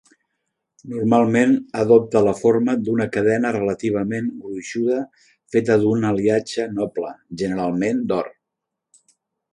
Normalment 0.93 1.51
adopta 1.81 2.23
la 2.27 2.33
forma 2.39 2.75
d’una 2.87 3.07
cadena 3.17 3.51
relativament 3.57 4.33
gruixuda 4.47 4.97
feta 5.57 5.77
d’un 5.85 6.09
aliatge 6.13 6.67
noble, 6.81 7.13
generalment 7.45 8.01
d’or. 8.11 8.33